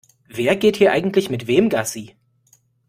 Wer 0.29 0.55
geht 0.55 0.77
hier 0.77 0.91
eigentlich 0.93 1.29
mit 1.29 1.45
wem 1.45 1.69
Gassi? 1.69 2.15